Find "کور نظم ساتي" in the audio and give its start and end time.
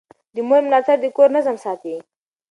1.17-1.95